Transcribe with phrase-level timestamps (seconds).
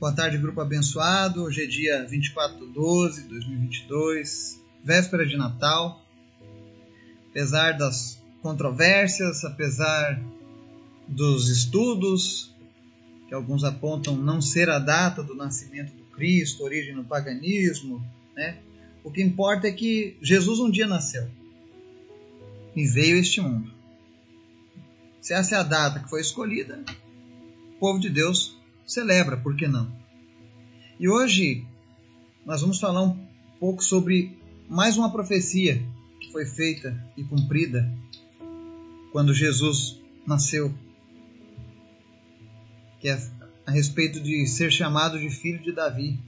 [0.00, 1.42] Boa tarde, grupo abençoado.
[1.42, 6.02] Hoje é dia 24 de 12 de 2022, véspera de Natal.
[7.28, 10.18] Apesar das controvérsias, apesar
[11.06, 12.50] dos estudos,
[13.28, 18.02] que alguns apontam não ser a data do nascimento do Cristo, origem no paganismo,
[18.34, 18.56] né?
[19.04, 21.28] O que importa é que Jesus um dia nasceu
[22.74, 23.70] e veio a este mundo.
[25.20, 26.82] Se essa é a data que foi escolhida,
[27.76, 28.58] o povo de Deus
[28.92, 29.90] celebra, por que não?
[30.98, 31.64] E hoje
[32.44, 33.18] nós vamos falar um
[33.58, 34.36] pouco sobre
[34.68, 35.82] mais uma profecia
[36.20, 37.90] que foi feita e cumprida
[39.12, 40.72] quando Jesus nasceu
[43.00, 43.18] que é
[43.66, 46.18] a respeito de ser chamado de filho de Davi,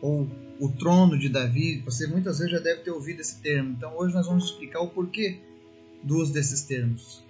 [0.00, 1.82] ou o trono de Davi.
[1.84, 3.74] Você muitas vezes já deve ter ouvido esse termo.
[3.76, 5.40] Então hoje nós vamos explicar o porquê
[6.02, 7.22] do uso desses termos.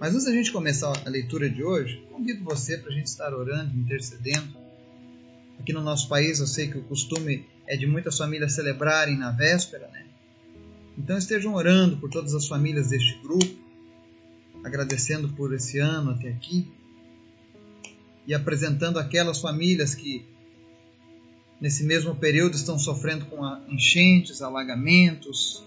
[0.00, 3.32] Mas antes da gente começar a leitura de hoje, convido você para a gente estar
[3.32, 4.56] orando, intercedendo.
[5.58, 9.30] Aqui no nosso país eu sei que o costume é de muitas famílias celebrarem na
[9.30, 10.04] véspera, né?
[10.98, 13.56] Então estejam orando por todas as famílias deste grupo,
[14.62, 16.66] agradecendo por esse ano até aqui,
[18.26, 20.24] e apresentando aquelas famílias que
[21.60, 25.64] nesse mesmo período estão sofrendo com enchentes, alagamentos,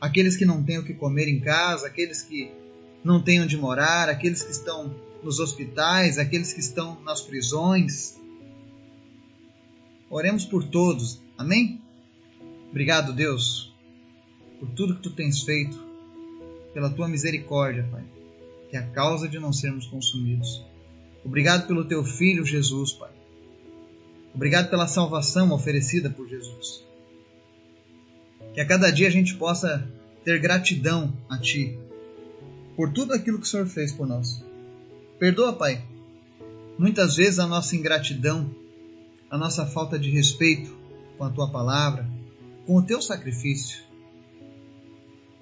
[0.00, 2.50] aqueles que não têm o que comer em casa, aqueles que
[3.02, 8.18] não têm onde morar, aqueles que estão nos hospitais, aqueles que estão nas prisões.
[10.08, 11.22] Oremos por todos.
[11.36, 11.80] Amém?
[12.70, 13.74] Obrigado, Deus,
[14.58, 15.76] por tudo que tu tens feito,
[16.72, 18.04] pela tua misericórdia, Pai,
[18.68, 20.64] que é a causa de não sermos consumidos.
[21.24, 23.10] Obrigado pelo teu filho Jesus, Pai.
[24.34, 26.84] Obrigado pela salvação oferecida por Jesus.
[28.54, 29.88] Que a cada dia a gente possa
[30.24, 31.76] ter gratidão a Ti
[32.80, 34.42] por tudo aquilo que o Senhor fez por nós.
[35.18, 35.84] Perdoa, Pai,
[36.78, 38.50] muitas vezes a nossa ingratidão,
[39.28, 40.74] a nossa falta de respeito
[41.18, 42.08] com a Tua palavra,
[42.66, 43.82] com o Teu sacrifício.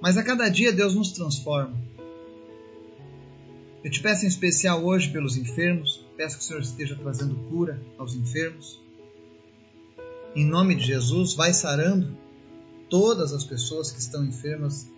[0.00, 1.88] Mas a cada dia Deus nos transforma
[3.84, 7.80] eu te peço em especial hoje pelos enfermos, peço que o Senhor esteja trazendo cura
[7.96, 8.80] aos enfermos.
[10.34, 12.12] Em nome de Jesus, vai sarando
[12.90, 14.90] todas as pessoas que estão enfermas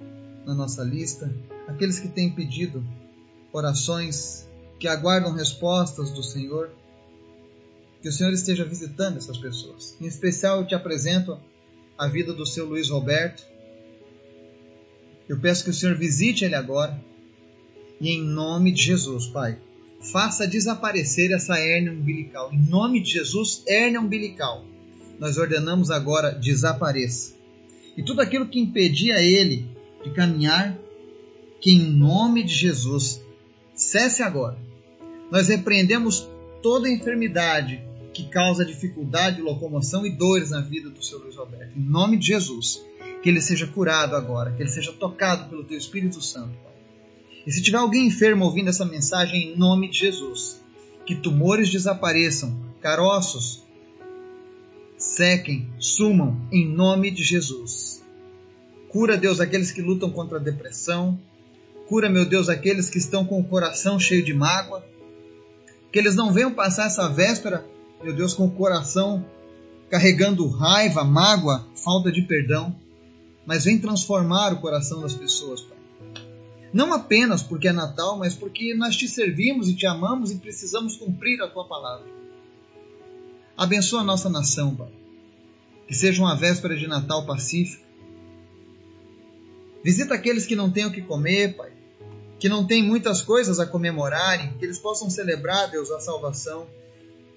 [0.47, 1.31] na nossa lista,
[1.71, 2.85] aqueles que têm pedido
[3.53, 4.49] orações,
[4.79, 6.71] que aguardam respostas do Senhor.
[8.03, 9.97] Que o Senhor esteja visitando essas pessoas.
[10.01, 11.39] Em especial, eu te apresento
[11.99, 13.47] a vida do seu Luiz Roberto.
[15.29, 16.99] Eu peço que o Senhor visite ele agora
[18.01, 19.59] e em nome de Jesus, Pai,
[20.01, 22.51] faça desaparecer essa hérnia umbilical.
[22.51, 24.65] Em nome de Jesus, hérnia umbilical.
[25.19, 27.35] Nós ordenamos agora desapareça.
[27.95, 29.69] E tudo aquilo que impedia ele
[30.03, 30.79] de caminhar,
[31.61, 33.21] que em nome de Jesus
[33.75, 34.59] cesse agora.
[35.31, 36.29] Nós repreendemos
[36.63, 37.83] toda enfermidade
[38.13, 41.79] que causa dificuldade de locomoção e dores na vida do seu Luiz Roberto.
[41.79, 42.85] Em nome de Jesus,
[43.23, 46.55] que ele seja curado agora, que ele seja tocado pelo teu Espírito Santo.
[47.47, 50.61] E se tiver alguém enfermo ouvindo essa mensagem em nome de Jesus,
[51.07, 53.63] que tumores desapareçam, caroços
[54.97, 58.05] sequem, sumam em nome de Jesus.
[58.91, 61.19] Cura, Deus, aqueles que lutam contra a depressão.
[61.91, 64.87] Cura, meu Deus, aqueles que estão com o coração cheio de mágoa.
[65.91, 67.67] Que eles não venham passar essa véspera,
[68.01, 69.27] meu Deus, com o coração
[69.91, 72.73] carregando raiva, mágoa, falta de perdão,
[73.45, 75.79] mas vem transformar o coração das pessoas, Pai.
[76.73, 80.97] Não apenas porque é Natal, mas porque nós te servimos e te amamos e precisamos
[80.97, 82.07] cumprir a tua palavra.
[83.57, 84.93] Abençoa a nossa nação, Pai.
[85.89, 87.85] Que seja uma véspera de Natal pacífica.
[89.83, 91.80] Visita aqueles que não têm o que comer, Pai.
[92.41, 94.55] Que não têm muitas coisas a comemorarem.
[94.59, 96.67] Que eles possam celebrar, Deus, a salvação.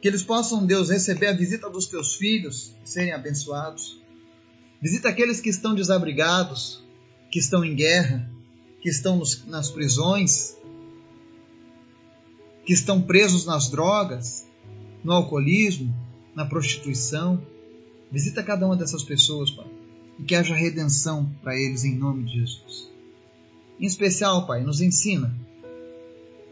[0.01, 4.01] Que eles possam, Deus, receber a visita dos teus filhos e serem abençoados.
[4.81, 6.83] Visita aqueles que estão desabrigados,
[7.31, 8.29] que estão em guerra,
[8.81, 10.57] que estão nos, nas prisões,
[12.65, 14.45] que estão presos nas drogas,
[15.03, 15.93] no alcoolismo,
[16.35, 17.41] na prostituição.
[18.11, 19.67] Visita cada uma dessas pessoas, Pai,
[20.19, 22.92] e que haja redenção para eles em nome de Jesus.
[23.79, 25.33] Em especial, Pai, nos ensina.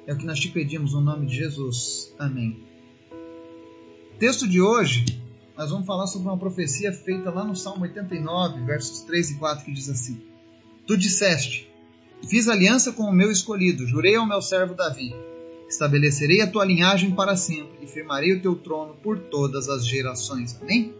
[0.06, 2.14] É o que nós te pedimos no nome de Jesus.
[2.18, 2.60] Amém.
[4.18, 5.06] Texto de hoje,
[5.58, 9.66] nós vamos falar sobre uma profecia feita lá no Salmo 89, versos 3 e 4,
[9.66, 10.22] que diz assim:
[10.88, 11.70] Tu disseste:
[12.28, 15.16] Fiz aliança com o meu escolhido, jurei ao meu servo Davi.
[15.68, 20.60] Estabelecerei a tua linhagem para sempre e firmarei o teu trono por todas as gerações.
[20.62, 20.94] Amém?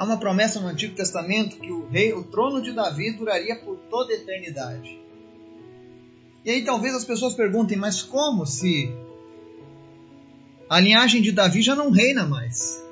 [0.00, 3.76] Há uma promessa no Antigo Testamento que o rei, o trono de Davi duraria por
[3.90, 4.98] toda a eternidade.
[6.42, 8.90] E aí talvez as pessoas perguntem, mas como se
[10.70, 12.82] A linhagem de Davi já não reina mais.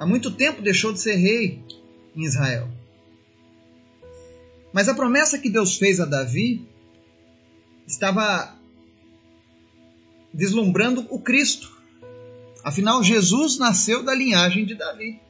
[0.00, 1.62] Há muito tempo deixou de ser rei
[2.16, 2.68] em Israel.
[4.72, 6.66] Mas a promessa que Deus fez a Davi
[7.86, 8.58] estava
[10.34, 11.70] vislumbrando o Cristo.
[12.64, 15.20] Afinal, Jesus nasceu da linhagem de Davi.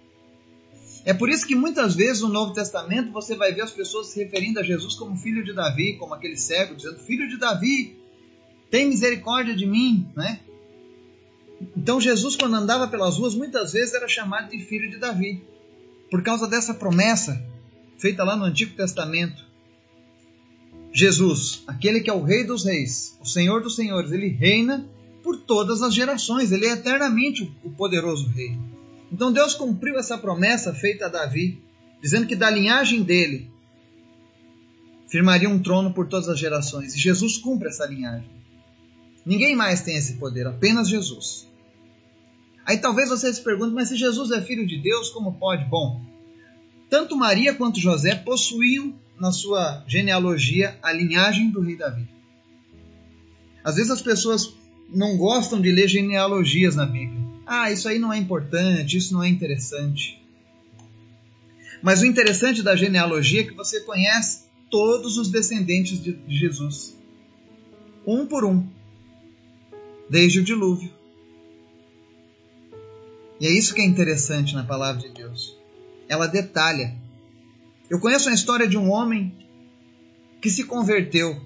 [1.05, 4.23] É por isso que muitas vezes no Novo Testamento você vai ver as pessoas se
[4.23, 7.97] referindo a Jesus como filho de Davi, como aquele cego, dizendo: Filho de Davi,
[8.71, 10.41] tem misericórdia de mim, né?
[11.77, 15.43] Então Jesus, quando andava pelas ruas, muitas vezes era chamado de filho de Davi,
[16.11, 17.43] por causa dessa promessa
[17.99, 19.45] feita lá no Antigo Testamento.
[20.93, 24.87] Jesus, aquele que é o Rei dos Reis, o Senhor dos Senhores, ele reina
[25.23, 28.59] por todas as gerações, ele é eternamente o poderoso Rei.
[29.13, 31.63] Então Deus cumpriu essa promessa feita a Davi,
[32.01, 33.51] dizendo que da linhagem dele
[35.07, 36.95] firmaria um trono por todas as gerações.
[36.95, 38.31] E Jesus cumpre essa linhagem.
[39.27, 41.47] Ninguém mais tem esse poder, apenas Jesus.
[42.65, 45.65] Aí talvez você se pergunte, mas se Jesus é filho de Deus, como pode?
[45.67, 46.01] Bom,
[46.89, 52.09] tanto Maria quanto José possuíam na sua genealogia a linhagem do rei Davi.
[53.63, 54.55] Às vezes as pessoas
[54.89, 57.12] não gostam de ler genealogias na Bíblia.
[57.47, 60.23] Ah, isso aí não é importante, isso não é interessante.
[61.83, 66.97] Mas o interessante da genealogia é que você conhece todos os descendentes de Jesus,
[68.07, 68.67] um por um,
[70.09, 70.91] desde o dilúvio.
[73.41, 75.57] E é isso que é interessante na palavra de Deus.
[76.09, 76.97] Ela detalha.
[77.91, 79.37] Eu conheço a história de um homem
[80.41, 81.41] que se converteu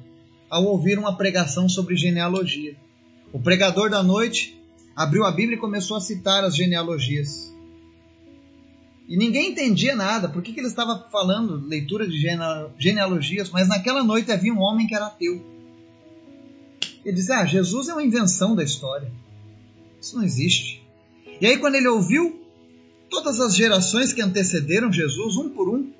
[0.50, 2.76] ao ouvir uma pregação sobre genealogia.
[3.32, 4.55] O pregador da noite
[4.96, 7.54] abriu a Bíblia e começou a citar as genealogias.
[9.06, 12.18] E ninguém entendia nada, por que, que ele estava falando leitura de
[12.78, 15.44] genealogias, mas naquela noite havia um homem que era ateu.
[17.04, 19.12] Ele dizia: Ah, Jesus é uma invenção da história.
[20.00, 20.82] Isso não existe.
[21.40, 22.44] E aí, quando ele ouviu
[23.08, 25.92] todas as gerações que antecederam Jesus, um por um,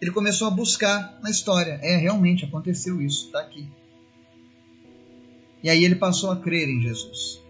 [0.00, 1.78] ele começou a buscar na história.
[1.82, 3.66] É, realmente aconteceu isso, está aqui.
[5.64, 7.42] E aí ele passou a crer em Jesus.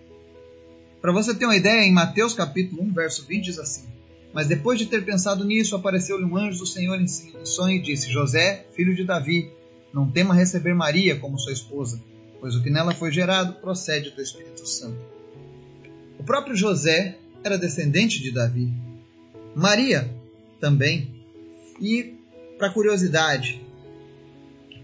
[1.02, 3.88] Para você ter uma ideia, em Mateus capítulo 1, verso 20 diz assim:
[4.32, 8.12] Mas depois de ter pensado nisso, apareceu-lhe um anjo do Senhor em sonho e disse:
[8.12, 9.50] José, filho de Davi,
[9.92, 12.00] não tema receber Maria como sua esposa,
[12.40, 14.96] pois o que nela foi gerado procede do Espírito Santo.
[16.16, 18.72] O próprio José era descendente de Davi.
[19.56, 20.08] Maria
[20.60, 21.12] também.
[21.80, 22.14] E,
[22.58, 23.60] para curiosidade,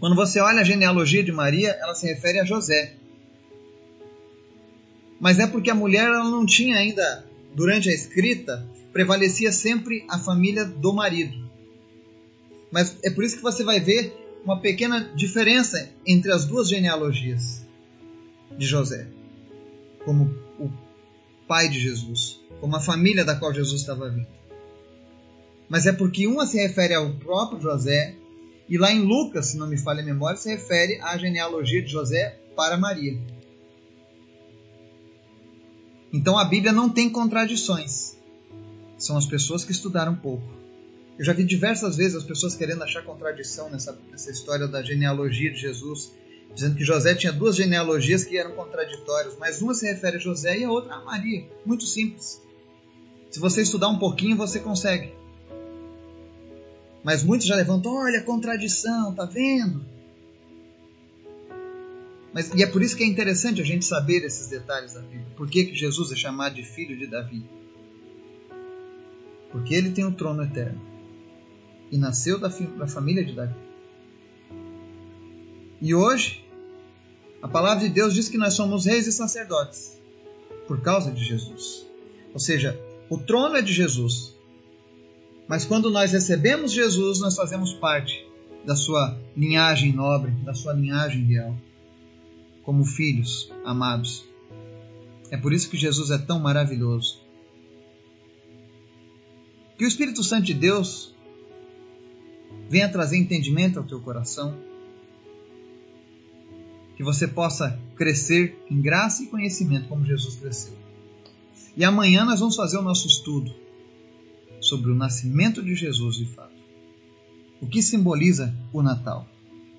[0.01, 2.97] quando você olha a genealogia de Maria, ela se refere a José
[5.21, 10.19] mas é porque a mulher ela não tinha ainda, durante a escrita, prevalecia sempre a
[10.19, 11.37] família do marido.
[12.73, 17.61] Mas é por isso que você vai ver uma pequena diferença entre as duas genealogias
[18.57, 19.07] de José,
[20.05, 20.71] como o
[21.47, 24.27] pai de Jesus, como a família da qual Jesus estava vindo.
[25.69, 28.17] Mas é porque uma se refere ao próprio José,
[28.69, 31.91] e lá em Lucas, se não me falha a memória, se refere à genealogia de
[31.91, 33.19] José para Maria.
[36.13, 38.17] Então a Bíblia não tem contradições.
[38.99, 40.45] São as pessoas que estudaram pouco.
[41.19, 45.51] Eu já vi diversas vezes as pessoas querendo achar contradição nessa, nessa história da genealogia
[45.51, 46.13] de Jesus,
[46.55, 50.59] dizendo que José tinha duas genealogias que eram contraditórias, mas uma se refere a José
[50.59, 51.47] e a outra a Maria.
[51.65, 52.41] Muito simples.
[53.31, 55.13] Se você estudar um pouquinho, você consegue.
[57.05, 59.85] Mas muitos já levantam, olha, contradição, tá vendo?
[62.33, 65.27] Mas, e é por isso que é interessante a gente saber esses detalhes da Bíblia.
[65.37, 67.45] Por que, que Jesus é chamado de filho de Davi?
[69.51, 70.81] Porque ele tem o trono eterno.
[71.91, 73.55] E nasceu da, da família de Davi.
[75.83, 76.45] E hoje,
[77.43, 79.99] a palavra de Deus diz que nós somos reis e sacerdotes
[80.69, 81.85] por causa de Jesus.
[82.33, 84.37] Ou seja, o trono é de Jesus.
[85.49, 88.25] Mas quando nós recebemos Jesus, nós fazemos parte
[88.65, 91.57] da sua linhagem nobre, da sua linhagem real
[92.63, 94.25] como filhos amados.
[95.31, 97.21] É por isso que Jesus é tão maravilhoso.
[99.79, 101.15] Que o Espírito Santo de Deus
[102.69, 104.59] venha trazer entendimento ao teu coração.
[106.97, 110.75] Que você possa crescer em graça e conhecimento como Jesus cresceu.
[111.77, 113.55] E amanhã nós vamos fazer o nosso estudo
[114.61, 116.61] sobre o nascimento de Jesus de fato.
[117.61, 119.27] O que simboliza o Natal.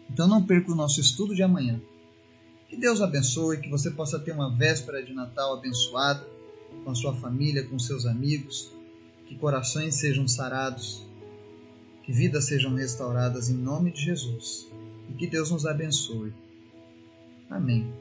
[0.10, 1.80] Então não perca o nosso estudo de amanhã.
[2.72, 6.26] Que Deus abençoe, que você possa ter uma véspera de Natal abençoada
[6.86, 8.72] com a sua família, com seus amigos,
[9.28, 11.06] que corações sejam sarados,
[12.02, 14.70] que vidas sejam restauradas em nome de Jesus
[15.10, 16.34] e que Deus nos abençoe.
[17.50, 17.94] Amém.